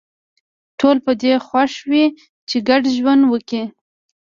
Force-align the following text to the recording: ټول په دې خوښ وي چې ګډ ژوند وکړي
ټول 0.79 0.97
په 1.05 1.11
دې 1.21 1.33
خوښ 1.47 1.73
وي 1.89 2.05
چې 2.49 2.57
ګډ 2.69 2.81
ژوند 2.95 3.21
وکړي 3.31 3.63